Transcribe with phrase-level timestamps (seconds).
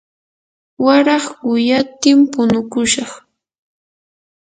[0.85, 3.11] waray quyatim punukushaq.